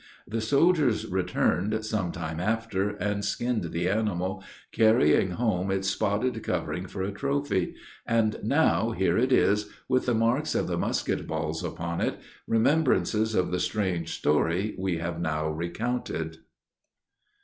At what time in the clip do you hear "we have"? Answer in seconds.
14.79-15.21